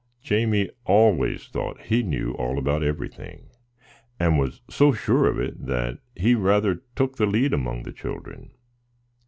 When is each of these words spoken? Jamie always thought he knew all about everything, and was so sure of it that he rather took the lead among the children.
Jamie 0.23 0.67
always 0.83 1.45
thought 1.47 1.81
he 1.81 2.01
knew 2.01 2.31
all 2.31 2.57
about 2.57 2.81
everything, 2.81 3.51
and 4.19 4.39
was 4.39 4.61
so 4.67 4.91
sure 4.93 5.27
of 5.27 5.39
it 5.39 5.63
that 5.67 5.99
he 6.15 6.33
rather 6.33 6.81
took 6.95 7.17
the 7.17 7.27
lead 7.27 7.53
among 7.53 7.83
the 7.83 7.93
children. 7.93 8.49